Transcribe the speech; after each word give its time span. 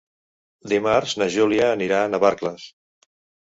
Dimarts 0.73 1.13
na 1.23 1.29
Júlia 1.37 1.69
anirà 1.77 2.03
a 2.09 2.11
Navarcles. 2.17 2.69